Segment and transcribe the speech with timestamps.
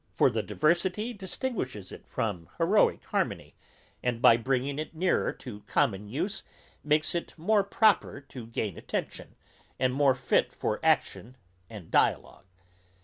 [0.09, 3.53] For the diversity distinguishes it from heroick harmony,
[4.01, 6.41] and by bringing it nearer to common use
[6.83, 9.35] makes it more proper to gain attention,
[9.77, 11.37] and more fit for action
[11.69, 12.47] and dialogue.